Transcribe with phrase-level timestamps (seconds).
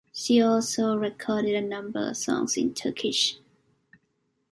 [0.11, 3.37] She also recorded a number of songs in Turkish.